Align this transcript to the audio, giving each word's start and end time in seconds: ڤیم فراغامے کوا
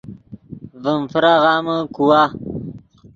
ڤیم 0.83 1.01
فراغامے 1.11 1.77
کوا 1.95 2.21